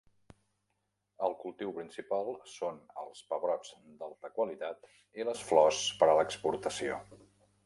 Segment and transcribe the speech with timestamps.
[1.27, 7.01] El cultiu principal són els pebrots d'alta qualitat i les flors per a l'exportació.